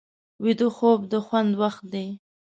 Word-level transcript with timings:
ویده 0.43 0.67
خوب 0.75 0.99
د 1.11 1.13
خوند 1.25 1.51
وخت 1.61 1.83
دی 1.93 2.07